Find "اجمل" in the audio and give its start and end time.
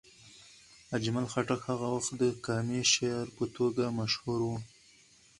0.95-1.25